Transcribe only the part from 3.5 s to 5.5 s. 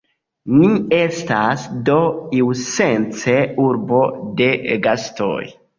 urbo de gastoj.